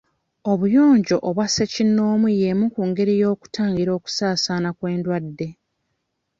Obuyonjo 0.51 1.17
obwa 1.29 1.45
ssekinomu 1.49 2.27
y'emu 2.39 2.65
ku 2.73 2.81
ngeri 2.89 3.13
ey'okutangira 3.17 3.91
okusaasaana 3.97 4.69
kw'endwadde. 4.77 5.47